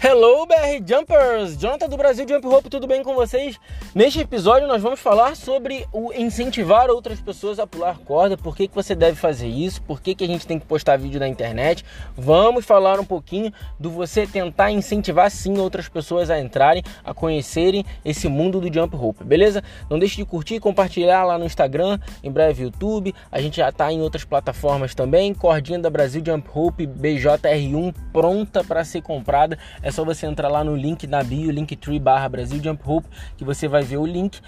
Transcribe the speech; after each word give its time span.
Hello 0.00 0.46
BR 0.46 0.80
Jumpers! 0.86 1.56
Jonathan 1.56 1.88
do 1.88 1.96
Brasil 1.96 2.24
Jump 2.26 2.46
Rope, 2.46 2.70
tudo 2.70 2.86
bem 2.86 3.02
com 3.02 3.16
vocês? 3.16 3.58
Neste 3.94 4.20
episódio 4.20 4.68
nós 4.68 4.82
vamos 4.82 5.00
falar 5.00 5.34
sobre 5.34 5.86
o 5.94 6.12
incentivar 6.12 6.90
outras 6.90 7.20
pessoas 7.20 7.58
a 7.58 7.66
pular 7.66 7.96
corda, 7.98 8.36
por 8.36 8.54
que, 8.54 8.68
que 8.68 8.74
você 8.74 8.94
deve 8.94 9.16
fazer 9.16 9.48
isso, 9.48 9.80
por 9.80 10.02
que, 10.02 10.14
que 10.14 10.22
a 10.22 10.26
gente 10.26 10.46
tem 10.46 10.58
que 10.58 10.66
postar 10.66 10.98
vídeo 10.98 11.18
na 11.18 11.26
internet. 11.26 11.82
Vamos 12.14 12.66
falar 12.66 13.00
um 13.00 13.04
pouquinho 13.04 13.50
do 13.80 13.90
você 13.90 14.26
tentar 14.26 14.70
incentivar 14.70 15.30
sim 15.30 15.58
outras 15.58 15.88
pessoas 15.88 16.28
a 16.28 16.38
entrarem, 16.38 16.82
a 17.02 17.14
conhecerem 17.14 17.82
esse 18.04 18.28
mundo 18.28 18.60
do 18.60 18.72
Jump 18.72 18.94
Rope, 18.94 19.24
beleza? 19.24 19.64
Não 19.88 19.98
deixe 19.98 20.16
de 20.16 20.24
curtir 20.26 20.56
e 20.56 20.60
compartilhar 20.60 21.24
lá 21.24 21.38
no 21.38 21.46
Instagram, 21.46 21.98
em 22.22 22.30
breve 22.30 22.64
YouTube, 22.64 23.14
a 23.32 23.40
gente 23.40 23.56
já 23.56 23.70
está 23.70 23.90
em 23.90 24.02
outras 24.02 24.22
plataformas 24.22 24.94
também, 24.94 25.32
cordinha 25.32 25.78
da 25.78 25.88
Brasil 25.88 26.22
Jump 26.24 26.46
Rope 26.50 26.86
BJR1 26.86 27.94
pronta 28.12 28.62
para 28.62 28.84
ser 28.84 29.00
comprada. 29.00 29.58
É 29.82 29.90
só 29.90 30.04
você 30.04 30.26
entrar 30.26 30.48
lá 30.48 30.62
no 30.62 30.76
link 30.76 31.06
na 31.06 31.22
bio, 31.24 31.50
linktree 31.50 31.98
barra 31.98 32.28
Brasil 32.28 32.62
Jump 32.62 32.82
Hope, 32.84 33.08
que 33.38 33.44
você 33.44 33.66
vai 33.66 33.77
ver 33.82 33.96
o 33.96 34.06
link 34.06 34.40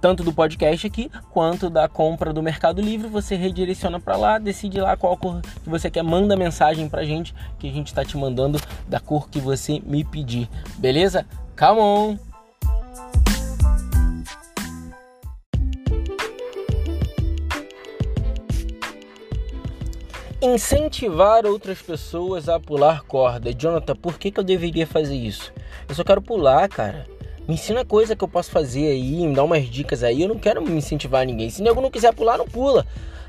tanto 0.00 0.22
do 0.22 0.32
podcast 0.32 0.86
aqui 0.86 1.10
quanto 1.30 1.68
da 1.68 1.88
compra 1.88 2.32
do 2.32 2.42
Mercado 2.42 2.80
Livre. 2.80 3.08
Você 3.08 3.34
redireciona 3.34 3.98
para 4.00 4.16
lá, 4.16 4.38
decide 4.38 4.80
lá 4.80 4.96
qual 4.96 5.16
cor 5.16 5.40
que 5.40 5.68
você 5.68 5.90
quer, 5.90 6.02
manda 6.02 6.36
mensagem 6.36 6.88
pra 6.88 7.04
gente 7.04 7.34
que 7.58 7.68
a 7.68 7.72
gente 7.72 7.88
está 7.88 8.04
te 8.04 8.16
mandando 8.16 8.60
da 8.88 9.00
cor 9.00 9.28
que 9.28 9.40
você 9.40 9.80
me 9.84 10.04
pedir. 10.04 10.48
Beleza? 10.78 11.26
Come 11.58 11.80
on! 11.80 12.28
Incentivar 20.40 21.44
outras 21.44 21.82
pessoas 21.82 22.48
a 22.48 22.60
pular 22.60 23.02
corda. 23.02 23.52
Jonathan, 23.52 23.96
por 23.96 24.16
que, 24.16 24.30
que 24.30 24.38
eu 24.38 24.44
deveria 24.44 24.86
fazer 24.86 25.16
isso? 25.16 25.52
Eu 25.88 25.96
só 25.96 26.04
quero 26.04 26.22
pular, 26.22 26.68
cara. 26.68 27.17
Me 27.48 27.54
ensina 27.54 27.82
coisa 27.82 28.14
que 28.14 28.22
eu 28.22 28.28
posso 28.28 28.50
fazer 28.50 28.88
aí, 28.88 29.26
me 29.26 29.34
dá 29.34 29.42
umas 29.42 29.64
dicas 29.66 30.02
aí. 30.02 30.20
Eu 30.20 30.28
não 30.28 30.38
quero 30.38 30.60
me 30.60 30.70
incentivar 30.72 31.24
ninguém. 31.24 31.48
Se 31.48 31.62
nego 31.62 31.80
não 31.80 31.90
quiser 31.90 32.12
pular, 32.12 32.36
não 32.36 32.44
pula. 32.44 32.86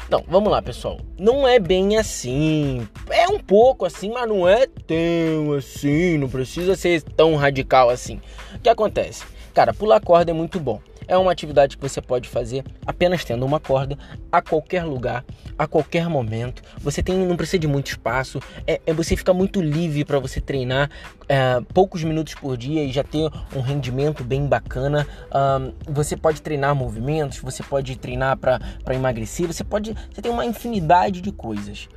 Não, 0.09 0.21
vamos 0.27 0.51
lá, 0.51 0.61
pessoal. 0.61 0.99
Não 1.17 1.47
é 1.47 1.57
bem 1.57 1.95
assim. 1.95 2.85
É 3.09 3.29
um 3.29 3.39
pouco 3.39 3.85
assim, 3.85 4.11
mas 4.11 4.27
não 4.27 4.45
é 4.45 4.67
tão 4.67 5.53
assim. 5.57 6.17
Não 6.17 6.27
precisa 6.27 6.75
ser 6.75 7.01
tão 7.01 7.37
radical 7.37 7.89
assim. 7.89 8.19
O 8.55 8.59
que 8.59 8.67
acontece? 8.67 9.23
Cara, 9.53 9.73
pular 9.73 10.01
corda 10.01 10.31
é 10.31 10.33
muito 10.33 10.59
bom. 10.59 10.81
É 11.09 11.17
uma 11.17 11.31
atividade 11.31 11.75
que 11.75 11.81
você 11.81 11.99
pode 11.99 12.29
fazer 12.29 12.63
apenas 12.85 13.25
tendo 13.25 13.43
uma 13.43 13.59
corda 13.59 13.97
a 14.31 14.43
qualquer 14.43 14.83
lugar, 14.83 15.25
a 15.57 15.65
qualquer 15.65 16.07
momento. 16.07 16.61
Você 16.77 17.01
tem, 17.01 17.17
não 17.17 17.35
precisa 17.35 17.57
de 17.57 17.67
muito 17.67 17.87
espaço. 17.87 18.39
É, 18.67 18.79
é 18.85 18.93
você 18.93 19.15
fica 19.17 19.33
muito 19.33 19.59
livre 19.59 20.05
para 20.05 20.19
você 20.19 20.39
treinar 20.39 20.87
é, 21.27 21.59
poucos 21.73 22.03
minutos 22.03 22.35
por 22.35 22.55
dia 22.55 22.83
e 22.83 22.91
já 22.91 23.03
ter 23.03 23.27
um 23.55 23.59
rendimento 23.59 24.23
bem 24.23 24.45
bacana. 24.45 25.07
Um, 25.33 25.73
você 25.91 26.15
pode 26.15 26.43
treinar 26.43 26.75
movimentos, 26.75 27.39
você 27.39 27.63
pode 27.63 27.95
treinar 27.97 28.37
para 28.37 28.59
emagrecer, 28.91 29.47
você 29.47 29.63
pode, 29.63 29.95
você 30.13 30.21
tem 30.21 30.31
uma 30.31 30.45
infinidade 30.45 31.21
de 31.21 31.31
coisas. 31.31 31.89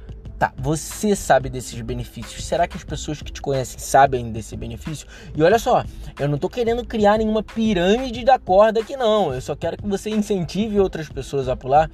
Tá, 0.42 0.52
você 0.58 1.14
sabe 1.14 1.48
desses 1.48 1.80
benefícios. 1.82 2.44
Será 2.44 2.66
que 2.66 2.76
as 2.76 2.82
pessoas 2.82 3.22
que 3.22 3.30
te 3.30 3.40
conhecem 3.40 3.78
sabem 3.78 4.32
desse 4.32 4.56
benefício? 4.56 5.06
E 5.36 5.40
olha 5.40 5.56
só, 5.56 5.84
eu 6.18 6.28
não 6.28 6.36
tô 6.36 6.48
querendo 6.48 6.84
criar 6.84 7.18
nenhuma 7.18 7.44
pirâmide 7.44 8.24
da 8.24 8.40
corda 8.40 8.80
aqui 8.80 8.96
não. 8.96 9.32
Eu 9.32 9.40
só 9.40 9.54
quero 9.54 9.76
que 9.76 9.86
você 9.86 10.10
incentive 10.10 10.80
outras 10.80 11.08
pessoas 11.08 11.48
a 11.48 11.54
pular, 11.54 11.88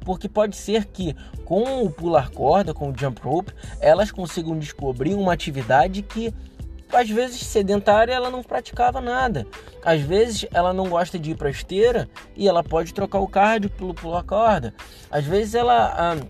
porque 0.00 0.28
pode 0.28 0.56
ser 0.56 0.86
que 0.86 1.14
com 1.44 1.84
o 1.84 1.90
pular 1.90 2.28
corda, 2.30 2.74
com 2.74 2.90
o 2.90 2.98
jump 2.98 3.22
rope, 3.22 3.52
elas 3.78 4.10
consigam 4.10 4.58
descobrir 4.58 5.14
uma 5.14 5.32
atividade 5.32 6.02
que 6.02 6.34
às 6.92 7.08
vezes 7.08 7.40
sedentária 7.46 8.12
ela 8.12 8.30
não 8.30 8.42
praticava 8.42 9.00
nada. 9.00 9.46
Às 9.84 10.00
vezes 10.00 10.44
ela 10.52 10.72
não 10.72 10.88
gosta 10.88 11.20
de 11.20 11.30
ir 11.30 11.36
para 11.36 11.50
esteira 11.50 12.08
e 12.36 12.48
ela 12.48 12.64
pode 12.64 12.92
trocar 12.92 13.20
o 13.20 13.28
cardio 13.28 13.70
pelo 13.70 13.94
pular 13.94 14.24
corda. 14.24 14.74
Às 15.08 15.24
vezes 15.24 15.54
ela 15.54 15.94
ah, 15.96 16.26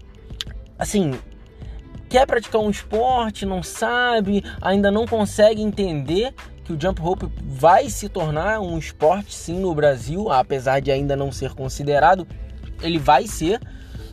assim, 0.79 1.13
quer 2.13 2.27
praticar 2.27 2.61
um 2.61 2.69
esporte, 2.69 3.47
não 3.47 3.63
sabe, 3.63 4.45
ainda 4.61 4.91
não 4.91 5.07
consegue 5.07 5.63
entender 5.63 6.35
que 6.63 6.71
o 6.71 6.79
jump 6.79 7.01
rope 7.01 7.27
vai 7.43 7.89
se 7.89 8.07
tornar 8.07 8.61
um 8.61 8.77
esporte 8.77 9.35
sim 9.35 9.59
no 9.59 9.75
Brasil, 9.75 10.31
apesar 10.31 10.81
de 10.81 10.91
ainda 10.93 11.17
não 11.17 11.33
ser 11.33 11.55
considerado, 11.55 12.29
ele 12.83 12.99
vai 12.99 13.27
ser. 13.27 13.59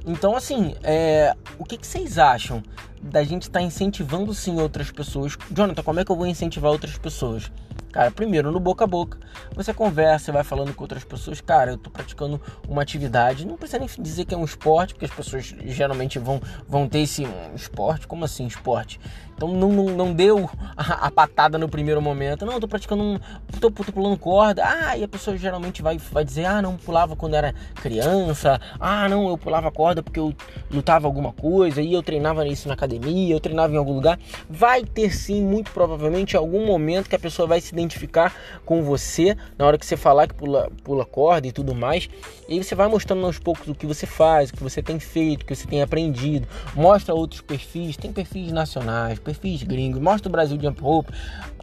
Então, 0.07 0.33
assim, 0.33 0.75
é, 0.81 1.35
o 1.57 1.65
que, 1.65 1.77
que 1.77 1.85
vocês 1.85 2.17
acham 2.17 2.63
da 3.01 3.21
gente 3.21 3.43
estar 3.43 3.59
tá 3.59 3.65
incentivando 3.65 4.33
sim 4.33 4.61
outras 4.61 4.89
pessoas? 4.89 5.37
Jonathan, 5.51 5.83
como 5.83 5.99
é 5.99 6.05
que 6.05 6.11
eu 6.11 6.15
vou 6.15 6.25
incentivar 6.25 6.71
outras 6.71 6.97
pessoas? 6.97 7.51
Cara, 7.91 8.11
primeiro 8.11 8.51
no 8.51 8.59
boca 8.59 8.83
a 8.83 8.87
boca. 8.87 9.17
Você 9.55 9.73
conversa, 9.73 10.31
vai 10.31 10.43
falando 10.43 10.73
com 10.73 10.83
outras 10.83 11.03
pessoas. 11.03 11.41
Cara, 11.41 11.71
eu 11.71 11.77
tô 11.77 11.89
praticando 11.89 12.39
uma 12.67 12.81
atividade. 12.81 13.47
Não 13.47 13.57
precisa 13.57 13.79
nem 13.79 13.89
dizer 13.99 14.25
que 14.25 14.33
é 14.33 14.37
um 14.37 14.45
esporte, 14.45 14.93
porque 14.93 15.05
as 15.05 15.11
pessoas 15.11 15.55
geralmente 15.65 16.19
vão, 16.19 16.39
vão 16.67 16.87
ter 16.87 16.99
esse 16.99 17.25
um 17.25 17.55
esporte. 17.55 18.07
Como 18.07 18.23
assim 18.23 18.45
esporte? 18.45 18.99
Então 19.39 19.53
não, 19.53 19.71
não, 19.71 19.85
não 19.85 20.13
deu 20.13 20.49
a, 20.75 21.07
a, 21.07 21.11
patada 21.11 21.57
no 21.57 21.69
primeiro 21.69 22.01
momento. 22.01 22.45
Não, 22.45 22.53
eu 22.55 22.59
tô 22.59 22.67
praticando 22.67 23.01
um. 23.01 23.17
Tô, 23.61 23.71
tô, 23.71 23.91
pulando 23.93 24.17
corda. 24.17 24.65
Ah, 24.65 24.97
e 24.97 25.03
a 25.03 25.07
pessoa 25.07 25.37
geralmente 25.37 25.81
vai, 25.81 25.97
vai 25.97 26.25
dizer: 26.25 26.43
ah, 26.43 26.61
não, 26.61 26.75
pulava 26.75 27.15
quando 27.15 27.35
era 27.35 27.55
criança. 27.75 28.59
Ah, 28.77 29.07
não, 29.07 29.29
eu 29.29 29.37
pulava 29.37 29.71
corda 29.71 30.03
porque 30.03 30.19
eu 30.19 30.35
lutava 30.69 31.07
alguma 31.07 31.31
coisa. 31.31 31.81
E 31.81 31.93
eu 31.93 32.03
treinava 32.03 32.45
isso 32.45 32.67
na 32.67 32.73
academia, 32.73 33.33
eu 33.33 33.39
treinava 33.39 33.73
em 33.73 33.77
algum 33.77 33.93
lugar. 33.93 34.19
Vai 34.49 34.83
ter 34.83 35.09
sim, 35.15 35.41
muito 35.41 35.71
provavelmente, 35.71 36.35
algum 36.35 36.65
momento 36.65 37.07
que 37.07 37.15
a 37.15 37.19
pessoa 37.19 37.47
vai 37.47 37.61
se 37.61 37.71
identificar 37.71 38.35
com 38.65 38.83
você 38.83 39.37
na 39.57 39.65
hora 39.65 39.77
que 39.77 39.85
você 39.85 39.95
falar 39.95 40.27
que 40.27 40.33
pula, 40.33 40.69
pula 40.83 41.05
corda 41.05 41.47
e 41.47 41.53
tudo 41.53 41.73
mais. 41.73 42.09
E 42.49 42.55
aí 42.55 42.63
você 42.63 42.75
vai 42.75 42.89
mostrando 42.89 43.25
aos 43.25 43.39
poucos 43.39 43.69
o 43.69 43.75
que 43.75 43.85
você 43.85 44.05
faz, 44.05 44.49
o 44.49 44.53
que 44.53 44.63
você 44.63 44.81
tem 44.83 44.99
feito, 44.99 45.43
o 45.43 45.45
que 45.45 45.55
você 45.55 45.65
tem 45.65 45.81
aprendido. 45.81 46.45
Mostra 46.75 47.15
outros 47.15 47.39
perfis, 47.39 47.95
tem 47.95 48.11
perfis 48.11 48.51
nacionais, 48.51 49.17
perfis 49.29 49.63
gringos, 49.63 50.01
mostra 50.01 50.27
o 50.27 50.31
Brasil 50.31 50.59
Jump 50.59 50.81
Rope. 50.81 51.13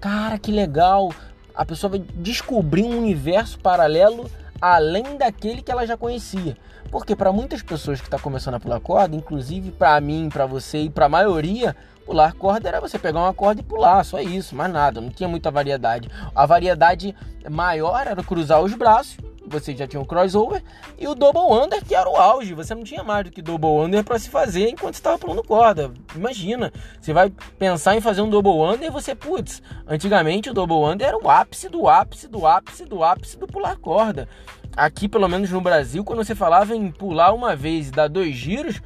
Cara, 0.00 0.38
que 0.38 0.52
legal! 0.52 1.12
A 1.54 1.64
pessoa 1.64 1.90
vai 1.90 2.04
descobrir 2.16 2.84
um 2.84 2.98
universo 2.98 3.58
paralelo 3.58 4.30
além 4.60 5.16
daquele 5.16 5.62
que 5.62 5.70
ela 5.70 5.86
já 5.86 5.96
conhecia. 5.96 6.56
Porque 6.90 7.16
para 7.16 7.32
muitas 7.32 7.62
pessoas 7.62 8.00
que 8.00 8.06
estão 8.06 8.18
tá 8.18 8.22
começando 8.22 8.54
a 8.54 8.60
pular 8.60 8.78
corda, 8.78 9.16
inclusive 9.16 9.70
para 9.72 10.00
mim, 10.00 10.28
para 10.32 10.46
você 10.46 10.82
e 10.82 10.90
para 10.90 11.06
a 11.06 11.08
maioria, 11.08 11.74
pular 12.04 12.32
corda 12.34 12.68
era 12.68 12.80
você 12.80 12.98
pegar 12.98 13.20
uma 13.20 13.34
corda 13.34 13.60
e 13.60 13.64
pular, 13.64 14.04
só 14.04 14.20
isso, 14.20 14.54
mais 14.54 14.72
nada, 14.72 15.00
não 15.00 15.10
tinha 15.10 15.28
muita 15.28 15.50
variedade. 15.50 16.08
A 16.34 16.46
variedade 16.46 17.14
maior 17.50 18.06
era 18.06 18.22
cruzar 18.22 18.62
os 18.62 18.74
braços, 18.74 19.16
você 19.46 19.74
já 19.74 19.86
tinha 19.86 20.00
o 20.00 20.06
crossover, 20.06 20.62
e 20.98 21.06
o 21.06 21.14
double 21.14 21.52
under, 21.52 21.84
que 21.84 21.94
era 21.94 22.08
o 22.08 22.16
auge. 22.16 22.54
Você 22.54 22.74
não 22.74 22.84
tinha 22.84 23.02
mais 23.02 23.24
do 23.24 23.30
que 23.30 23.40
double 23.40 23.84
under 23.84 24.04
para 24.04 24.18
se 24.18 24.28
fazer 24.28 24.68
enquanto 24.68 24.94
estava 24.94 25.18
pulando 25.18 25.42
corda. 25.42 25.92
Imagina, 26.14 26.72
você 27.00 27.12
vai 27.12 27.32
pensar 27.58 27.96
em 27.96 28.00
fazer 28.00 28.22
um 28.22 28.30
double 28.30 28.60
under 28.62 28.88
e 28.88 28.92
você, 28.92 29.14
putz, 29.14 29.62
antigamente 29.86 30.50
o 30.50 30.54
double 30.54 30.84
under 30.84 31.08
era 31.08 31.18
o 31.18 31.30
ápice 31.30 31.68
do 31.68 31.88
ápice 31.88 32.28
do 32.28 32.46
ápice 32.46 32.84
do 32.84 33.02
ápice 33.02 33.38
do 33.38 33.46
pular 33.46 33.76
corda. 33.76 34.28
Aqui, 34.76 35.08
pelo 35.08 35.28
menos 35.28 35.50
no 35.50 35.60
Brasil, 35.60 36.04
quando 36.04 36.24
você 36.24 36.34
falava 36.34 36.76
em 36.76 36.90
pular 36.90 37.32
uma 37.32 37.56
vez 37.56 37.88
e 37.88 37.92
dar 37.92 38.08
dois 38.08 38.34
giros, 38.34 38.80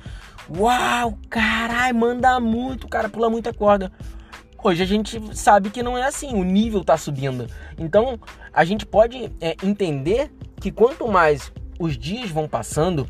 Uau, 0.59 1.17
caralho, 1.29 1.95
manda 1.95 2.41
muito, 2.41 2.89
cara 2.89 3.09
pula 3.09 3.31
muita 3.31 3.53
corda. 3.53 3.93
Hoje 4.63 4.83
a 4.83 4.87
gente 4.87 5.19
sabe 5.35 5.71
que 5.71 5.83
não 5.83 5.97
é 5.97 6.05
assim, 6.05 6.35
o 6.35 6.45
nível 6.45 6.85
tá 6.85 6.97
subindo. 6.97 7.47
Então 7.79 8.21
a 8.53 8.63
gente 8.63 8.85
pode 8.85 9.33
é, 9.41 9.57
entender 9.63 10.31
que 10.61 10.71
quanto 10.71 11.09
mais 11.09 11.51
os 11.79 11.97
dias 11.97 12.31
vão 12.31 12.47
passando, 12.47 13.09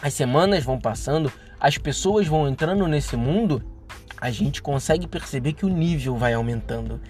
as 0.00 0.14
semanas 0.14 0.62
vão 0.62 0.78
passando, 0.78 1.32
as 1.58 1.76
pessoas 1.76 2.28
vão 2.28 2.48
entrando 2.48 2.86
nesse 2.86 3.16
mundo, 3.16 3.60
a 4.16 4.30
gente 4.30 4.62
consegue 4.62 5.08
perceber 5.08 5.54
que 5.54 5.66
o 5.66 5.68
nível 5.68 6.16
vai 6.16 6.34
aumentando. 6.34 7.00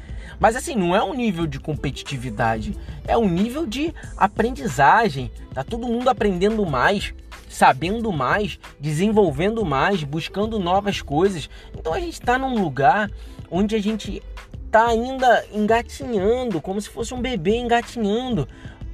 Mas 0.40 0.56
assim, 0.56 0.74
não 0.74 0.96
é 0.96 1.04
um 1.04 1.12
nível 1.12 1.46
de 1.46 1.60
competitividade, 1.60 2.74
é 3.06 3.16
um 3.18 3.28
nível 3.28 3.66
de 3.66 3.94
aprendizagem. 4.16 5.30
Tá 5.52 5.62
todo 5.62 5.86
mundo 5.86 6.08
aprendendo 6.08 6.64
mais 6.64 7.12
sabendo 7.52 8.10
mais, 8.12 8.58
desenvolvendo 8.80 9.64
mais, 9.64 10.02
buscando 10.02 10.58
novas 10.58 11.02
coisas. 11.02 11.48
Então 11.76 11.92
a 11.92 12.00
gente 12.00 12.14
está 12.14 12.38
num 12.38 12.60
lugar 12.62 13.10
onde 13.50 13.76
a 13.76 13.80
gente 13.80 14.22
está 14.66 14.86
ainda 14.86 15.44
engatinhando, 15.52 16.60
como 16.60 16.80
se 16.80 16.88
fosse 16.88 17.12
um 17.12 17.20
bebê 17.20 17.56
engatinhando, 17.56 18.48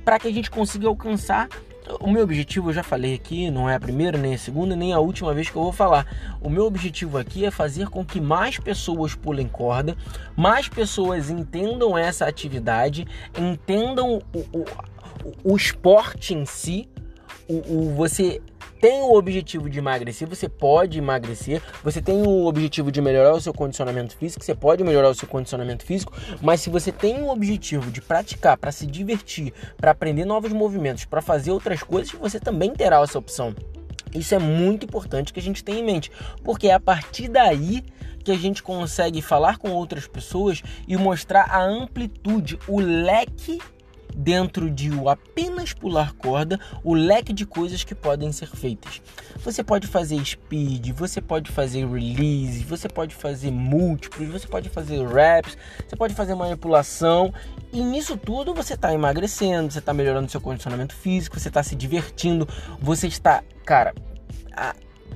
para 0.04 0.18
que 0.18 0.26
a 0.26 0.32
gente 0.32 0.50
consiga 0.50 0.88
alcançar 0.88 1.48
o 2.00 2.10
meu 2.10 2.22
objetivo, 2.22 2.68
eu 2.68 2.74
já 2.74 2.82
falei 2.82 3.14
aqui, 3.14 3.50
não 3.50 3.68
é 3.68 3.74
a 3.74 3.80
primeira, 3.80 4.18
nem 4.18 4.34
a 4.34 4.38
segunda, 4.38 4.76
nem 4.76 4.92
a 4.92 4.98
última 4.98 5.32
vez 5.32 5.48
que 5.48 5.56
eu 5.56 5.62
vou 5.62 5.72
falar. 5.72 6.06
O 6.40 6.50
meu 6.50 6.66
objetivo 6.66 7.16
aqui 7.16 7.46
é 7.46 7.50
fazer 7.50 7.88
com 7.88 8.04
que 8.04 8.20
mais 8.20 8.58
pessoas 8.58 9.14
pulem 9.14 9.48
corda, 9.48 9.96
mais 10.36 10.68
pessoas 10.68 11.30
entendam 11.30 11.96
essa 11.96 12.26
atividade, 12.26 13.06
entendam 13.38 14.20
o, 14.34 14.38
o, 14.52 14.64
o 15.44 15.56
esporte 15.56 16.34
em 16.34 16.44
si, 16.44 16.88
o, 17.48 17.54
o 17.56 17.94
você 17.94 18.40
tem 18.80 19.00
o 19.00 19.14
objetivo 19.14 19.68
de 19.68 19.78
emagrecer, 19.78 20.28
você 20.28 20.48
pode 20.48 20.98
emagrecer. 20.98 21.60
Você 21.82 22.00
tem 22.00 22.22
o 22.22 22.46
objetivo 22.46 22.92
de 22.92 23.00
melhorar 23.00 23.34
o 23.34 23.40
seu 23.40 23.52
condicionamento 23.52 24.16
físico, 24.16 24.44
você 24.44 24.54
pode 24.54 24.84
melhorar 24.84 25.08
o 25.08 25.14
seu 25.14 25.26
condicionamento 25.26 25.84
físico. 25.84 26.12
Mas 26.40 26.60
se 26.60 26.70
você 26.70 26.92
tem 26.92 27.20
o 27.22 27.28
objetivo 27.28 27.90
de 27.90 28.00
praticar, 28.00 28.56
para 28.56 28.70
se 28.70 28.86
divertir, 28.86 29.52
para 29.76 29.90
aprender 29.90 30.24
novos 30.24 30.52
movimentos, 30.52 31.04
para 31.04 31.20
fazer 31.20 31.50
outras 31.50 31.82
coisas, 31.82 32.12
você 32.12 32.38
também 32.38 32.72
terá 32.72 33.00
essa 33.02 33.18
opção. 33.18 33.54
Isso 34.14 34.34
é 34.34 34.38
muito 34.38 34.86
importante 34.86 35.32
que 35.32 35.40
a 35.40 35.42
gente 35.42 35.62
tenha 35.62 35.80
em 35.80 35.84
mente, 35.84 36.10
porque 36.44 36.68
é 36.68 36.74
a 36.74 36.80
partir 36.80 37.28
daí 37.28 37.82
que 38.24 38.30
a 38.30 38.36
gente 38.36 38.62
consegue 38.62 39.20
falar 39.20 39.58
com 39.58 39.70
outras 39.70 40.06
pessoas 40.06 40.62
e 40.86 40.96
mostrar 40.96 41.46
a 41.50 41.62
amplitude, 41.62 42.58
o 42.68 42.78
leque 42.78 43.58
dentro 44.18 44.68
de 44.68 44.90
o 44.90 45.08
apenas 45.08 45.72
pular 45.72 46.12
corda, 46.14 46.58
o 46.82 46.92
leque 46.92 47.32
de 47.32 47.46
coisas 47.46 47.84
que 47.84 47.94
podem 47.94 48.32
ser 48.32 48.48
feitas. 48.48 49.00
Você 49.44 49.62
pode 49.62 49.86
fazer 49.86 50.22
speed, 50.24 50.90
você 50.90 51.20
pode 51.20 51.52
fazer 51.52 51.86
release, 51.86 52.64
você 52.64 52.88
pode 52.88 53.14
fazer 53.14 53.52
múltiplos, 53.52 54.28
você 54.28 54.48
pode 54.48 54.68
fazer 54.68 55.06
reps, 55.06 55.56
você 55.88 55.94
pode 55.94 56.14
fazer 56.14 56.34
manipulação 56.34 57.32
e 57.72 57.80
nisso 57.80 58.16
tudo 58.16 58.52
você 58.52 58.74
está 58.74 58.92
emagrecendo, 58.92 59.70
você 59.72 59.78
está 59.78 59.94
melhorando 59.94 60.28
seu 60.28 60.40
condicionamento 60.40 60.94
físico, 60.96 61.38
você 61.38 61.48
está 61.48 61.62
se 61.62 61.76
divertindo, 61.76 62.48
você 62.80 63.06
está, 63.06 63.44
cara, 63.64 63.94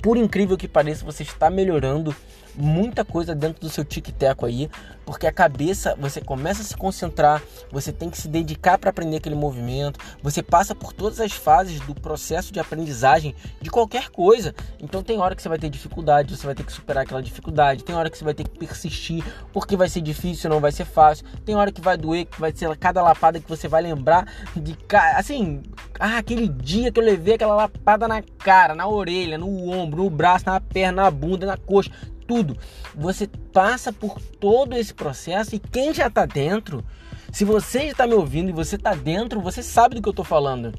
por 0.01 0.17
incrível 0.17 0.57
que 0.57 0.67
pareça, 0.67 1.05
você 1.05 1.23
está 1.23 1.49
melhorando 1.49 2.15
muita 2.55 3.03
coisa 3.03 3.33
dentro 3.33 3.61
do 3.61 3.69
seu 3.69 3.83
tic-teco 3.83 4.45
aí, 4.45 4.69
porque 5.05 5.27
a 5.27 5.31
cabeça, 5.31 5.95
você 5.99 6.21
começa 6.21 6.61
a 6.61 6.65
se 6.65 6.75
concentrar, 6.77 7.41
você 7.71 7.91
tem 7.91 8.09
que 8.09 8.17
se 8.17 8.27
dedicar 8.27 8.77
para 8.77 8.89
aprender 8.89 9.17
aquele 9.17 9.35
movimento, 9.35 9.99
você 10.21 10.41
passa 10.41 10.73
por 10.73 10.93
todas 10.93 11.19
as 11.19 11.31
fases 11.31 11.79
do 11.81 11.93
processo 11.93 12.53
de 12.53 12.59
aprendizagem 12.59 13.35
de 13.61 13.69
qualquer 13.69 14.09
coisa. 14.09 14.53
Então 14.79 15.03
tem 15.03 15.19
hora 15.19 15.35
que 15.35 15.41
você 15.41 15.49
vai 15.49 15.57
ter 15.57 15.69
dificuldade, 15.69 16.35
você 16.35 16.45
vai 16.45 16.55
ter 16.55 16.63
que 16.63 16.71
superar 16.71 17.03
aquela 17.03 17.21
dificuldade, 17.21 17.83
tem 17.83 17.95
hora 17.95 18.09
que 18.09 18.17
você 18.17 18.23
vai 18.23 18.33
ter 18.33 18.43
que 18.43 18.57
persistir, 18.57 19.23
porque 19.51 19.75
vai 19.75 19.89
ser 19.89 20.01
difícil, 20.01 20.49
não 20.49 20.59
vai 20.59 20.71
ser 20.71 20.85
fácil. 20.85 21.25
Tem 21.45 21.55
hora 21.55 21.71
que 21.71 21.81
vai 21.81 21.97
doer, 21.97 22.25
que 22.25 22.39
vai 22.39 22.53
ser 22.55 22.75
cada 22.77 23.01
lapada 23.01 23.39
que 23.39 23.49
você 23.49 23.67
vai 23.67 23.81
lembrar 23.81 24.25
de 24.55 24.77
assim, 25.15 25.63
ah, 25.99 26.17
aquele 26.17 26.47
dia 26.47 26.91
que 26.91 26.99
eu 26.99 27.03
levei 27.03 27.35
aquela 27.35 27.55
lapada 27.55 28.07
na 28.07 28.21
cara, 28.21 28.73
na 28.73 28.87
orelha, 28.87 29.37
no 29.37 29.69
ombro, 29.69 29.82
no 29.85 30.09
braço, 30.09 30.45
na 30.45 30.59
perna, 30.59 31.03
na 31.03 31.11
bunda, 31.11 31.45
na 31.45 31.57
coxa 31.57 31.91
tudo. 32.23 32.57
Você 32.95 33.27
passa 33.51 33.91
por 33.91 34.19
todo 34.39 34.73
esse 34.75 34.93
processo 34.93 35.55
e 35.55 35.59
quem 35.59 35.93
já 35.93 36.07
está 36.07 36.25
dentro, 36.25 36.83
se 37.31 37.45
você 37.45 37.83
está 37.83 38.07
me 38.07 38.13
ouvindo 38.13 38.49
e 38.49 38.53
você 38.53 38.75
está 38.75 38.93
dentro, 38.93 39.41
você 39.41 39.61
sabe 39.61 39.95
do 39.95 40.01
que 40.01 40.09
eu 40.09 40.11
estou 40.11 40.25
falando. 40.25 40.73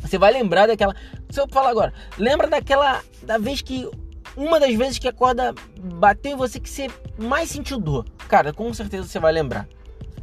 Você 0.00 0.18
vai 0.18 0.32
lembrar 0.32 0.66
daquela. 0.66 0.94
Se 1.28 1.40
eu 1.40 1.48
falar 1.48 1.70
agora, 1.70 1.92
lembra 2.16 2.46
daquela. 2.46 3.02
Da 3.22 3.38
vez 3.38 3.62
que. 3.62 3.88
Uma 4.36 4.60
das 4.60 4.74
vezes 4.74 4.98
que 4.98 5.08
a 5.08 5.12
corda 5.12 5.52
bateu 5.94 6.32
em 6.32 6.36
você 6.36 6.60
que 6.60 6.70
você 6.70 6.88
mais 7.16 7.50
sentiu 7.50 7.80
dor. 7.80 8.04
Cara, 8.28 8.52
com 8.52 8.72
certeza 8.72 9.08
você 9.08 9.18
vai 9.18 9.32
lembrar. 9.32 9.66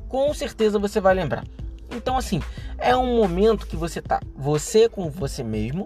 Com 0.08 0.34
certeza 0.34 0.80
você 0.80 1.02
vai 1.02 1.14
lembrar. 1.14 1.44
Então, 1.92 2.18
assim, 2.18 2.42
é 2.78 2.96
um 2.96 3.18
momento 3.18 3.68
que 3.68 3.76
você 3.76 4.02
tá 4.02 4.22
você 4.36 4.88
com 4.88 5.10
você 5.10 5.44
mesmo, 5.44 5.86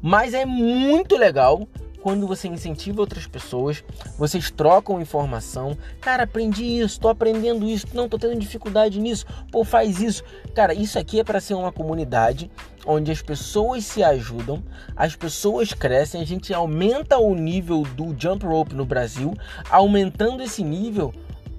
mas 0.00 0.34
é 0.34 0.46
muito 0.46 1.16
legal 1.16 1.66
quando 2.04 2.26
você 2.26 2.48
incentiva 2.48 3.00
outras 3.00 3.26
pessoas, 3.26 3.82
vocês 4.18 4.50
trocam 4.50 5.00
informação. 5.00 5.74
Cara, 6.02 6.24
aprendi 6.24 6.62
isso, 6.62 7.00
tô 7.00 7.08
aprendendo 7.08 7.66
isso, 7.66 7.86
não 7.94 8.10
tô 8.10 8.18
tendo 8.18 8.38
dificuldade 8.38 9.00
nisso. 9.00 9.24
Pô, 9.50 9.64
faz 9.64 10.02
isso. 10.02 10.22
Cara, 10.54 10.74
isso 10.74 10.98
aqui 10.98 11.18
é 11.18 11.24
para 11.24 11.40
ser 11.40 11.54
uma 11.54 11.72
comunidade 11.72 12.50
onde 12.84 13.10
as 13.10 13.22
pessoas 13.22 13.86
se 13.86 14.02
ajudam, 14.02 14.62
as 14.94 15.16
pessoas 15.16 15.72
crescem, 15.72 16.20
a 16.20 16.26
gente 16.26 16.52
aumenta 16.52 17.16
o 17.16 17.34
nível 17.34 17.84
do 17.96 18.14
jump 18.18 18.44
rope 18.44 18.74
no 18.74 18.84
Brasil, 18.84 19.32
aumentando 19.70 20.42
esse 20.42 20.62
nível, 20.62 21.10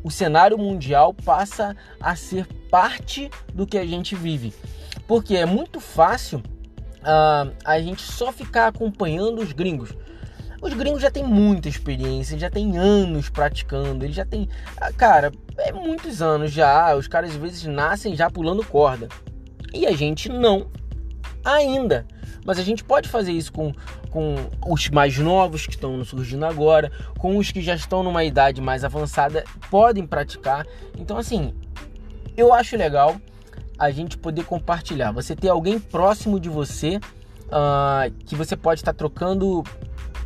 o 0.03 0.11
cenário 0.11 0.59
mundial 0.59 1.11
passa 1.11 1.75
a 1.99 2.15
ser 2.15 2.45
parte 2.69 3.31
do 3.51 3.65
que 3.65 3.79
a 3.79 3.85
gente 3.87 4.13
vive. 4.13 4.53
Porque 5.07 5.35
é 5.35 5.45
muito 5.47 5.79
fácil 5.79 6.37
uh, 6.37 7.51
a 7.65 7.79
gente 7.79 8.03
só 8.03 8.31
ficar 8.31 8.67
acompanhando 8.67 9.41
os 9.41 9.51
gringos. 9.51 9.89
Os 10.61 10.73
gringos 10.73 11.01
já 11.01 11.11
têm 11.11 11.23
muita 11.23 11.69
experiência, 11.69 12.37
já 12.37 12.49
têm 12.49 12.77
anos 12.77 13.29
praticando, 13.29 14.05
eles 14.05 14.15
já 14.15 14.25
têm. 14.25 14.47
Ah, 14.79 14.91
cara, 14.91 15.31
é 15.57 15.71
muitos 15.71 16.21
anos 16.21 16.51
já. 16.51 16.95
Os 16.95 17.07
caras 17.07 17.31
às 17.31 17.35
vezes 17.35 17.63
nascem 17.65 18.15
já 18.15 18.29
pulando 18.29 18.65
corda. 18.65 19.07
E 19.73 19.85
a 19.85 19.91
gente 19.91 20.29
não 20.29 20.67
ainda. 21.43 22.05
Mas 22.45 22.59
a 22.59 22.63
gente 22.63 22.83
pode 22.83 23.09
fazer 23.09 23.31
isso 23.31 23.51
com, 23.51 23.73
com 24.09 24.35
os 24.67 24.89
mais 24.89 25.17
novos 25.17 25.65
que 25.65 25.73
estão 25.73 26.03
surgindo 26.03 26.45
agora, 26.45 26.91
com 27.17 27.37
os 27.37 27.51
que 27.51 27.61
já 27.61 27.75
estão 27.75 28.03
numa 28.03 28.23
idade 28.23 28.61
mais 28.61 28.83
avançada, 28.83 29.43
podem 29.69 30.05
praticar. 30.05 30.65
Então, 30.97 31.17
assim, 31.17 31.53
eu 32.37 32.53
acho 32.53 32.77
legal 32.77 33.15
a 33.77 33.89
gente 33.91 34.17
poder 34.17 34.45
compartilhar. 34.45 35.11
Você 35.11 35.35
ter 35.35 35.49
alguém 35.49 35.79
próximo 35.79 36.39
de 36.39 36.49
você 36.49 36.97
uh, 37.47 38.11
que 38.25 38.35
você 38.35 38.55
pode 38.55 38.81
estar 38.81 38.93
trocando 38.93 39.63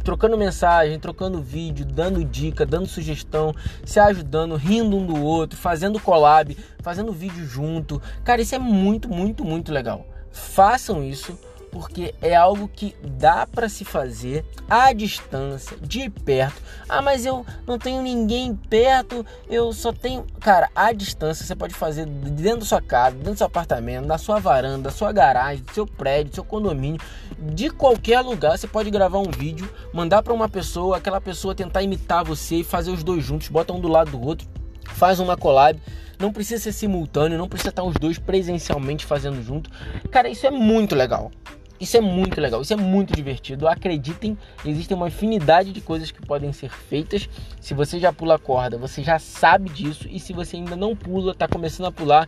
trocando 0.04 0.38
mensagem, 0.38 1.00
trocando 1.00 1.42
vídeo, 1.42 1.86
dando 1.86 2.24
dica, 2.24 2.66
dando 2.66 2.88
sugestão, 2.88 3.54
se 3.86 4.00
ajudando, 4.00 4.56
rindo 4.56 4.98
um 4.98 5.06
do 5.06 5.22
outro, 5.22 5.58
fazendo 5.58 6.00
collab, 6.00 6.58
fazendo 6.82 7.12
vídeo 7.12 7.46
junto. 7.46 8.02
Cara, 8.24 8.42
isso 8.42 8.56
é 8.56 8.60
muito, 8.60 9.10
muito, 9.10 9.44
muito 9.44 9.72
legal. 9.72 10.06
Façam 10.32 11.04
isso 11.04 11.38
porque 11.72 12.14
é 12.22 12.36
algo 12.36 12.68
que 12.68 12.96
dá 13.04 13.48
para 13.48 13.70
se 13.70 13.86
fazer 13.86 14.46
à 14.70 14.92
distância, 14.94 15.78
de 15.82 16.10
perto. 16.10 16.62
Ah, 16.88 17.02
mas 17.02 17.26
eu 17.26 17.46
não 17.66 17.78
tenho 17.78 18.02
ninguém 18.02 18.56
perto, 18.56 19.26
eu 19.50 19.72
só 19.74 19.92
tenho. 19.94 20.26
Cara, 20.40 20.70
à 20.76 20.92
distância 20.92 21.46
você 21.46 21.56
pode 21.56 21.74
fazer 21.74 22.06
dentro 22.06 22.60
da 22.60 22.66
sua 22.66 22.82
casa, 22.82 23.16
dentro 23.16 23.34
do 23.34 23.38
seu 23.38 23.48
apartamento, 23.48 24.06
na 24.06 24.18
sua 24.18 24.40
varanda, 24.40 24.84
da 24.84 24.92
sua 24.92 25.12
garagem, 25.12 25.64
do 25.64 25.74
seu 25.74 25.86
prédio, 25.86 26.32
do 26.32 26.36
seu 26.36 26.44
condomínio, 26.44 27.00
de 27.38 27.70
qualquer 27.70 28.22
lugar. 28.22 28.58
Você 28.58 28.68
pode 28.68 28.90
gravar 28.90 29.20
um 29.20 29.32
vídeo, 29.32 29.70
mandar 29.94 30.22
para 30.22 30.34
uma 30.34 30.50
pessoa, 30.50 30.98
aquela 30.98 31.22
pessoa 31.22 31.56
tentar 31.56 31.84
imitar 31.84 32.24
você 32.24 32.58
e 32.58 32.64
fazer 32.64 32.92
os 32.92 33.04
dois 33.04 33.24
juntos, 33.24 33.48
bota 33.48 33.74
um 33.74 33.80
do 33.80 33.88
lado 33.88 34.12
do 34.12 34.22
outro, 34.22 34.48
faz 34.86 35.20
uma 35.20 35.38
collab. 35.38 35.80
Não 36.20 36.34
precisa 36.34 36.62
ser 36.62 36.74
simultâneo, 36.74 37.38
não 37.38 37.48
precisa 37.48 37.70
estar 37.70 37.84
os 37.84 37.94
dois 37.94 38.20
presencialmente 38.20 39.06
fazendo 39.06 39.42
junto. 39.42 39.70
Cara, 40.12 40.28
isso 40.28 40.46
é 40.46 40.52
muito 40.52 40.94
legal. 40.94 41.32
Isso 41.80 41.96
é 41.96 42.02
muito 42.02 42.42
legal, 42.42 42.62
isso 42.62 42.74
é 42.74 42.76
muito 42.76 43.16
divertido. 43.16 43.68
Acreditem, 43.68 44.38
existe 44.66 44.94
uma 44.94 45.08
infinidade 45.08 45.72
de 45.72 45.80
coisas 45.80 46.12
que 46.12 46.22
podem 46.22 46.52
ser 46.52 46.70
feitas. 46.70 47.30
Se 47.62 47.74
você 47.74 48.00
já 48.00 48.12
pula 48.12 48.36
a 48.36 48.40
corda, 48.40 48.78
você 48.78 49.02
já 49.02 49.18
sabe 49.18 49.70
disso. 49.70 50.08
E 50.10 50.20
se 50.20 50.34
você 50.34 50.58
ainda 50.58 50.76
não 50.76 50.96
pula, 50.96 51.32
está 51.32 51.48
começando 51.48 51.88
a 51.88 51.92
pular, 51.92 52.28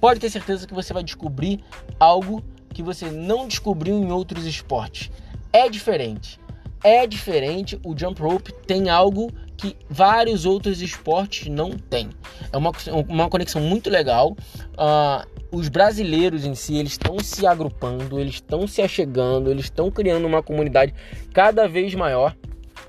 pode 0.00 0.18
ter 0.18 0.28
certeza 0.28 0.66
que 0.66 0.74
você 0.74 0.92
vai 0.92 1.04
descobrir 1.04 1.62
algo 2.00 2.42
que 2.72 2.82
você 2.82 3.10
não 3.10 3.46
descobriu 3.46 3.94
em 3.94 4.10
outros 4.10 4.44
esportes. 4.44 5.10
É 5.52 5.68
diferente. 5.68 6.40
É 6.82 7.06
diferente. 7.06 7.78
O 7.84 7.96
jump 7.96 8.20
rope 8.20 8.52
tem 8.66 8.88
algo 8.88 9.30
que 9.56 9.76
vários 9.88 10.46
outros 10.46 10.80
esportes 10.80 11.46
não 11.48 11.70
têm. 11.72 12.10
É 12.50 12.56
uma, 12.56 12.72
uma 13.08 13.28
conexão 13.28 13.60
muito 13.60 13.90
legal. 13.90 14.36
Uh, 14.72 15.39
os 15.52 15.68
brasileiros 15.68 16.44
em 16.44 16.54
si, 16.54 16.76
eles 16.76 16.92
estão 16.92 17.18
se 17.20 17.46
agrupando, 17.46 18.18
eles 18.20 18.34
estão 18.34 18.66
se 18.66 18.80
achegando, 18.82 19.50
eles 19.50 19.66
estão 19.66 19.90
criando 19.90 20.26
uma 20.26 20.42
comunidade 20.42 20.94
cada 21.32 21.68
vez 21.68 21.94
maior 21.94 22.36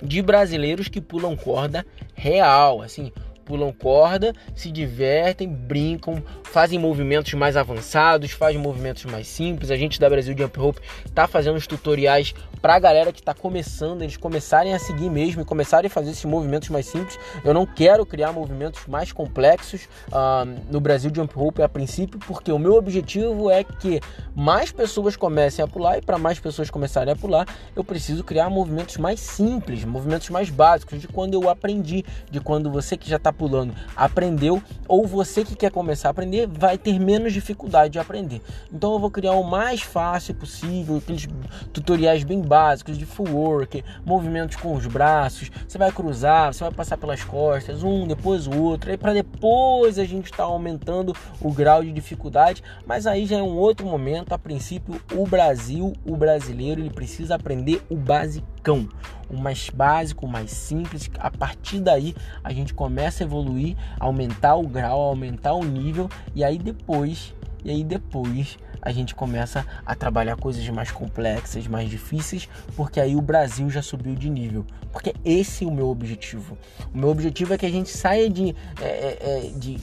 de 0.01 0.22
brasileiros 0.22 0.88
que 0.88 1.01
pulam 1.01 1.36
corda 1.36 1.86
real, 2.13 2.82
assim, 2.82 3.12
pulam 3.46 3.74
corda, 3.74 4.34
se 4.56 4.72
divertem, 4.72 5.48
brincam, 5.48 6.24
fazem 6.44 6.80
movimentos 6.80 7.34
mais 7.34 7.58
avançados, 7.58 8.32
fazem 8.32 8.60
movimentos 8.62 9.06
mais 9.06 9.27
simples. 9.27 9.72
A 9.72 9.75
gente 9.75 10.00
da 10.00 10.10
Brasil 10.10 10.36
Jump 10.38 10.58
Rope 10.58 10.82
tá 11.13 11.27
fazendo 11.27 11.58
os 11.58 11.68
tutoriais 11.68 12.34
para 12.62 12.75
a 12.75 12.80
galera 12.80 13.12
que 13.12 13.20
está 13.20 13.34
começando, 13.34 14.03
eles 14.03 14.18
começarem 14.18 14.74
a 14.74 14.80
seguir 14.80 15.10
mesmo 15.10 15.41
e 15.41 15.46
começarem 15.46 15.88
a 15.88 15.89
fazer 15.89 16.12
esses 16.12 16.25
movimentos 16.25 16.70
mais 16.70 16.86
simples. 16.86 17.18
Eu 17.44 17.53
não 17.53 17.65
quero 17.65 18.06
criar 18.06 18.32
movimentos 18.32 18.86
mais 18.88 19.12
complexos 19.12 19.88
uh, 20.10 20.46
no 20.70 20.80
Brasil 20.80 21.12
Jump 21.13 21.34
Rope 21.34 21.62
a 21.62 21.70
princípio, 21.70 22.20
porque 22.20 22.51
o 22.51 22.60
meu 22.60 22.75
objetivo 22.75 23.50
é 23.50 23.63
que 23.63 24.00
mais 24.36 24.72
pessoas 24.72 25.15
comecem 25.15 25.63
a 25.63 25.68
pular 25.68 25.98
e 25.98 26.01
para 26.01 26.18
mais 26.18 26.39
pessoas 26.39 26.70
começarem 26.70 27.13
a 27.13 27.15
pular, 27.15 27.48
eu 27.75 27.84
preciso 27.84 28.24
criar 28.24 28.50
movimentos 28.50 28.98
mais 28.98 29.20
simples, 29.20 29.84
movimentos 29.84 30.30
mais 30.30 30.50
básicos 30.50 31.01
de 31.01 31.08
quando 31.08 31.34
eu 31.34 31.50
aprendi, 31.50 32.06
de 32.30 32.39
quando 32.39 32.70
você 32.70 32.96
que 32.96 33.10
já 33.10 33.18
está 33.18 33.34
pulando 33.34 33.74
aprendeu 33.96 34.62
ou 34.88 35.08
você 35.08 35.44
que 35.44 35.56
quer 35.56 35.72
começar 35.72 36.10
a 36.10 36.12
aprender 36.12 36.48
vai 36.48 36.77
ter 36.77 37.00
menos 37.00 37.34
dificuldade 37.34 37.94
de 37.94 38.00
aprender. 38.00 38.41
Então 38.72 38.94
eu 38.94 39.00
vou 39.00 39.10
criar 39.10 39.34
o 39.34 39.44
mais 39.44 39.82
fácil 39.82 40.36
possível, 40.36 40.98
aqueles 40.98 41.27
tutoriais 41.74 42.24
bem 42.24 42.41
básicos 42.51 42.98
de 42.98 43.05
footwork, 43.05 43.81
movimentos 44.05 44.58
com 44.58 44.75
os 44.75 44.86
braços. 44.86 45.50
Você 45.65 45.77
vai 45.77 45.89
cruzar, 45.89 46.53
você 46.53 46.62
vai 46.65 46.74
passar 46.74 46.98
pelas 46.98 47.24
costas, 47.24 47.81
um 47.81 48.05
depois 48.05 48.46
o 48.46 48.62
outro, 48.62 48.91
aí 48.91 48.98
para 48.98 49.13
depois 49.13 49.98
a 49.98 50.03
gente 50.03 50.25
está 50.25 50.43
aumentando 50.43 51.15
o 51.39 51.50
grau 51.53 51.81
de 51.81 51.93
dificuldade. 51.93 52.62
Mas 52.86 53.08
aí 53.08 53.25
já 53.25 53.38
é 53.38 53.41
um 53.41 53.55
outro 53.55 53.88
momento. 53.88 54.34
A 54.34 54.38
princípio, 54.38 55.01
o 55.13 55.25
Brasil, 55.25 55.93
o 56.05 56.17
brasileiro, 56.17 56.81
ele 56.81 56.89
precisa 56.89 57.36
aprender 57.36 57.81
o 57.89 57.96
basicão, 57.96 58.89
o 59.29 59.38
mais 59.38 59.70
básico, 59.70 60.25
o 60.25 60.29
mais 60.29 60.51
simples. 60.51 61.10
A 61.20 61.31
partir 61.31 61.79
daí 61.79 62.13
a 62.43 62.51
gente 62.51 62.74
começa 62.74 63.24
a 63.24 63.25
evoluir, 63.25 63.77
aumentar 63.98 64.55
o 64.55 64.67
grau, 64.67 65.00
aumentar 65.00 65.53
o 65.53 65.63
nível 65.63 66.10
e 66.36 66.43
aí 66.43 66.58
depois, 66.58 67.34
e 67.63 67.72
aí 67.72 67.84
depois 67.84 68.58
a 68.82 68.91
gente 68.91 69.13
começa 69.13 69.65
a 69.86 69.96
trabalhar 69.96 70.36
coisas 70.36 70.68
mais 70.70 70.91
complexas, 70.91 71.68
mais 71.68 71.89
difíceis, 71.89 72.50
porque 72.75 73.00
aí 73.00 73.15
o 73.15 73.22
Brasil 73.22 73.70
já 73.70 73.82
subiu 73.82 74.15
de 74.15 74.30
nível. 74.30 74.65
Porque 74.91 75.13
esse 75.24 75.63
é 75.63 75.68
o 75.68 75.72
meu 75.72 75.88
objetivo. 75.89 76.58
O 76.94 76.98
meu 76.98 77.10
objetivo 77.10 77.53
é 77.53 77.58
que 77.58 77.65
a 77.65 77.72
gente 77.72 77.89
saia 77.89 78.30
de, 78.30 78.56
é, 78.82 78.86
é, 78.86 79.18
é 79.22 79.51
de 79.56 79.80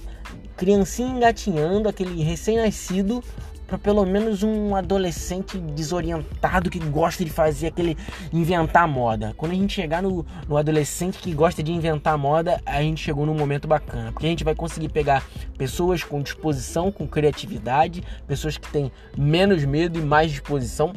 criancinha 0.57 1.09
engatinhando, 1.09 1.89
aquele 1.89 2.23
recém-nascido, 2.23 3.23
para 3.69 3.77
pelo 3.77 4.05
menos 4.07 4.43
um 4.43 4.75
adolescente 4.75 5.59
desorientado 5.59 6.71
que 6.71 6.79
gosta 6.79 7.23
de 7.23 7.31
fazer 7.31 7.67
aquele 7.67 7.99
inventar 8.33 8.89
moda. 8.89 9.35
Quando 9.37 9.53
a 9.53 9.55
gente 9.55 9.75
chegar 9.75 10.03
no, 10.03 10.25
no 10.49 10.57
adolescente 10.57 11.19
que 11.19 11.35
gosta 11.35 11.63
de 11.63 11.71
inventar 11.71 12.17
moda, 12.17 12.63
a 12.65 12.81
gente 12.81 13.05
chegou 13.05 13.27
num 13.27 13.35
momento 13.35 13.69
bacana, 13.69 14.11
porque 14.11 14.27
a 14.27 14.31
gente 14.31 14.43
vai 14.43 14.55
conseguir 14.55 14.89
pegar 14.89 15.23
pessoas 15.59 16.03
com 16.03 16.23
disposição, 16.23 16.91
com 16.91 17.07
criatividade, 17.07 18.03
pessoas 18.27 18.57
que 18.57 18.73
têm 18.73 18.91
menos 19.15 19.63
medo 19.67 19.99
e 19.99 20.03
mais 20.03 20.31
disposição 20.31 20.95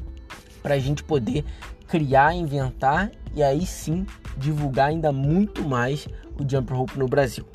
para 0.63 0.75
a 0.75 0.79
gente 0.79 1.03
poder 1.03 1.43
criar, 1.89 2.33
inventar 2.33 3.11
e 3.35 3.43
aí 3.43 3.65
sim 3.65 4.05
divulgar 4.37 4.89
ainda 4.89 5.11
muito 5.11 5.61
mais 5.67 6.07
o 6.39 6.49
Jump 6.49 6.71
Rope 6.71 6.97
no 6.97 7.07
Brasil. 7.07 7.45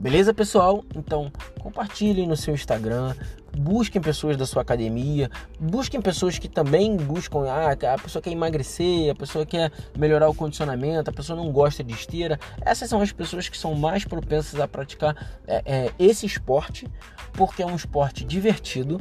Beleza, 0.00 0.32
pessoal? 0.32 0.82
Então, 0.96 1.30
compartilhem 1.60 2.26
no 2.26 2.34
seu 2.34 2.54
Instagram, 2.54 3.14
busquem 3.54 4.00
pessoas 4.00 4.34
da 4.34 4.46
sua 4.46 4.62
academia, 4.62 5.30
busquem 5.60 6.00
pessoas 6.00 6.38
que 6.38 6.48
também 6.48 6.96
buscam, 6.96 7.40
ah, 7.40 7.72
a 7.72 7.98
pessoa 7.98 8.22
quer 8.22 8.30
emagrecer, 8.30 9.10
a 9.10 9.14
pessoa 9.14 9.44
quer 9.44 9.70
melhorar 9.94 10.30
o 10.30 10.34
condicionamento, 10.34 11.10
a 11.10 11.12
pessoa 11.12 11.36
não 11.36 11.52
gosta 11.52 11.84
de 11.84 11.92
esteira. 11.92 12.40
Essas 12.62 12.88
são 12.88 13.02
as 13.02 13.12
pessoas 13.12 13.46
que 13.46 13.58
são 13.58 13.74
mais 13.74 14.02
propensas 14.06 14.58
a 14.58 14.66
praticar 14.66 15.38
é, 15.46 15.62
é, 15.66 15.92
esse 15.98 16.24
esporte, 16.24 16.88
porque 17.34 17.62
é 17.62 17.66
um 17.66 17.76
esporte 17.76 18.24
divertido. 18.24 18.98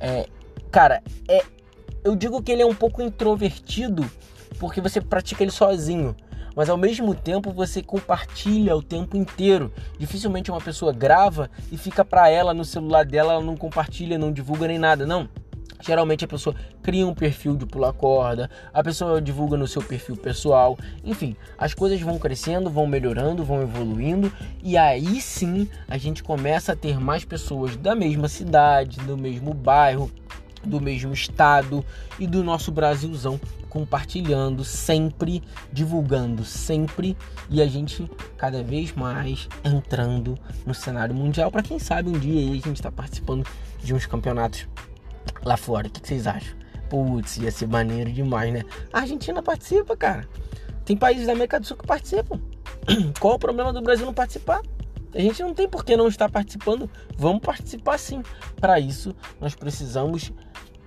É, 0.00 0.26
cara, 0.72 1.04
é, 1.28 1.44
eu 2.02 2.16
digo 2.16 2.42
que 2.42 2.50
ele 2.50 2.62
é 2.62 2.66
um 2.66 2.74
pouco 2.74 3.00
introvertido, 3.00 4.04
porque 4.58 4.80
você 4.80 5.00
pratica 5.00 5.44
ele 5.44 5.52
sozinho 5.52 6.16
mas 6.56 6.70
ao 6.70 6.78
mesmo 6.78 7.14
tempo 7.14 7.52
você 7.52 7.82
compartilha 7.82 8.74
o 8.74 8.82
tempo 8.82 9.14
inteiro. 9.16 9.70
Dificilmente 9.98 10.50
uma 10.50 10.60
pessoa 10.60 10.92
grava 10.92 11.50
e 11.70 11.76
fica 11.76 12.02
para 12.02 12.30
ela 12.30 12.54
no 12.54 12.64
celular 12.64 13.04
dela, 13.04 13.34
ela 13.34 13.44
não 13.44 13.56
compartilha, 13.56 14.18
não 14.18 14.32
divulga 14.32 14.66
nem 14.66 14.78
nada, 14.78 15.04
não. 15.04 15.28
Geralmente 15.82 16.24
a 16.24 16.28
pessoa 16.28 16.56
cria 16.82 17.06
um 17.06 17.14
perfil 17.14 17.54
de 17.54 17.66
pular 17.66 17.92
corda, 17.92 18.50
a 18.72 18.82
pessoa 18.82 19.20
divulga 19.20 19.58
no 19.58 19.68
seu 19.68 19.82
perfil 19.82 20.16
pessoal, 20.16 20.78
enfim, 21.04 21.36
as 21.58 21.74
coisas 21.74 22.00
vão 22.00 22.18
crescendo, 22.18 22.70
vão 22.70 22.86
melhorando, 22.86 23.44
vão 23.44 23.60
evoluindo 23.60 24.32
e 24.62 24.76
aí 24.78 25.20
sim 25.20 25.68
a 25.86 25.98
gente 25.98 26.22
começa 26.22 26.72
a 26.72 26.76
ter 26.76 26.98
mais 26.98 27.24
pessoas 27.24 27.76
da 27.76 27.94
mesma 27.94 28.26
cidade, 28.26 28.98
do 29.00 29.18
mesmo 29.18 29.52
bairro, 29.52 30.10
do 30.66 30.80
mesmo 30.80 31.12
estado 31.12 31.84
e 32.18 32.26
do 32.26 32.42
nosso 32.42 32.70
Brasilzão 32.70 33.40
compartilhando 33.68 34.64
sempre, 34.64 35.42
divulgando 35.72 36.44
sempre 36.44 37.16
e 37.50 37.60
a 37.60 37.66
gente 37.66 38.10
cada 38.36 38.62
vez 38.62 38.92
mais 38.92 39.48
entrando 39.64 40.38
no 40.64 40.74
cenário 40.74 41.14
mundial 41.14 41.50
para 41.50 41.62
quem 41.62 41.78
sabe 41.78 42.08
um 42.08 42.18
dia 42.18 42.40
a 42.40 42.54
gente 42.54 42.72
está 42.72 42.90
participando 42.90 43.46
de 43.82 43.94
uns 43.94 44.06
campeonatos 44.06 44.66
lá 45.44 45.56
fora. 45.56 45.88
O 45.88 45.90
que 45.90 46.06
vocês 46.06 46.26
acham? 46.26 46.56
Putz, 46.88 47.36
ia 47.38 47.50
ser 47.50 47.66
maneiro 47.66 48.12
demais, 48.12 48.52
né? 48.52 48.62
A 48.92 49.00
Argentina 49.00 49.42
participa, 49.42 49.96
cara. 49.96 50.28
Tem 50.84 50.96
países 50.96 51.26
da 51.26 51.32
América 51.32 51.58
do 51.58 51.66
Sul 51.66 51.76
que 51.76 51.86
participam. 51.86 52.40
Qual 53.18 53.34
o 53.34 53.38
problema 53.38 53.72
do 53.72 53.82
Brasil 53.82 54.06
não 54.06 54.14
participar? 54.14 54.62
A 55.14 55.20
gente 55.20 55.42
não 55.42 55.54
tem 55.54 55.68
por 55.68 55.84
que 55.84 55.96
não 55.96 56.08
estar 56.08 56.30
participando. 56.30 56.88
Vamos 57.16 57.40
participar 57.40 57.98
sim. 57.98 58.22
Para 58.60 58.78
isso, 58.78 59.14
nós 59.40 59.54
precisamos 59.54 60.32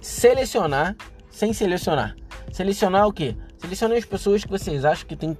selecionar 0.01 0.95
sem 1.29 1.53
selecionar. 1.53 2.15
Selecionar 2.51 3.07
o 3.07 3.13
quê? 3.13 3.35
Selecionar 3.59 3.97
as 3.97 4.05
pessoas 4.05 4.43
que 4.43 4.49
vocês 4.49 4.83
acham 4.83 5.07
que 5.07 5.15
tem 5.15 5.37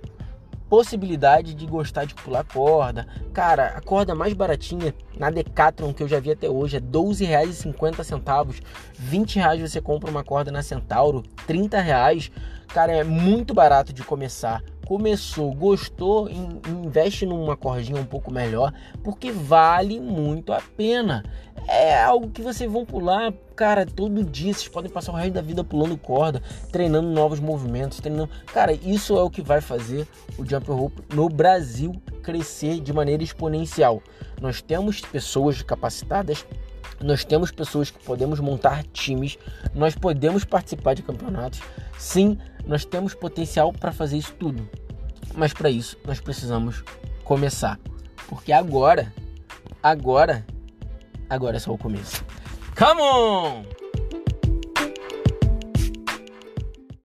possibilidade 0.70 1.56
de 1.56 1.66
gostar 1.66 2.06
de 2.06 2.14
pular 2.14 2.44
corda. 2.44 3.08
Cara, 3.34 3.74
a 3.76 3.82
corda 3.82 4.14
mais 4.14 4.34
baratinha 4.34 4.94
na 5.18 5.32
Decathlon 5.32 5.94
que 5.94 6.04
eu 6.04 6.08
já 6.08 6.20
vi 6.20 6.32
até 6.32 6.48
hoje 6.48 6.78
é 6.78 6.80
R$ 6.80 6.86
12,50. 6.86 8.62
20 8.94 9.36
reais 9.36 9.62
você 9.62 9.82
compra 9.82 10.12
uma 10.12 10.24
corda 10.24 10.52
na 10.52 10.62
Centauro, 10.62 11.24
30 11.48 11.82
reais. 11.82 12.32
Cara, 12.68 12.92
é 12.92 13.04
muito 13.04 13.54
barato 13.54 13.92
de 13.92 14.04
começar 14.04 14.64
começou, 14.90 15.54
gostou, 15.54 16.28
investe 16.68 17.24
numa 17.24 17.56
cordinha 17.56 18.02
um 18.02 18.06
pouco 18.06 18.34
melhor, 18.34 18.74
porque 19.04 19.32
vale 19.32 20.00
muito 20.00 20.52
a 20.52 20.60
pena. 20.76 21.24
É 21.68 22.02
algo 22.02 22.32
que 22.32 22.42
vocês 22.42 22.72
vão 22.72 22.84
pular, 22.84 23.32
cara, 23.56 23.86
todo 23.86 24.24
dia. 24.24 24.52
Vocês 24.52 24.68
podem 24.68 24.90
passar 24.90 25.12
o 25.12 25.16
resto 25.16 25.34
da 25.34 25.44
vida 25.44 25.64
pulando 25.64 25.96
corda, 25.96 26.42
treinando 26.72 27.08
novos 27.08 27.40
movimentos, 27.40 28.00
treinando. 28.00 28.32
Cara, 28.48 28.74
isso 28.74 29.16
é 29.16 29.22
o 29.22 29.30
que 29.30 29.44
vai 29.44 29.62
fazer 29.62 30.08
o 30.40 30.44
jump 30.44 30.72
rope 30.72 31.04
no 31.14 31.30
Brasil 31.30 31.94
crescer 32.24 32.80
de 32.80 32.92
maneira 32.92 33.22
exponencial. 33.22 34.02
Nós 34.42 34.60
temos 34.60 35.02
pessoas 35.02 35.62
capacitadas 35.62 36.44
nós 37.02 37.24
temos 37.24 37.50
pessoas 37.50 37.90
que 37.90 38.04
podemos 38.04 38.40
montar 38.40 38.84
times, 38.92 39.38
nós 39.74 39.96
podemos 39.96 40.44
participar 40.44 40.94
de 40.96 41.02
campeonatos. 41.02 41.62
Sim, 41.98 42.38
nós 42.70 42.86
temos 42.86 43.16
potencial 43.16 43.74
para 43.74 43.92
fazer 43.92 44.18
isso 44.18 44.34
tudo. 44.36 44.70
Mas 45.34 45.52
para 45.52 45.72
isso 45.72 45.98
nós 46.06 46.22
precisamos 46.22 46.84
começar. 47.24 47.80
Porque 48.28 48.54
agora, 48.54 49.12
agora, 49.82 50.46
agora 51.28 51.58
é 51.58 51.60
só 51.60 51.74
o 51.74 51.78
começo. 51.80 52.24
Come 52.78 53.02
on! 53.02 53.79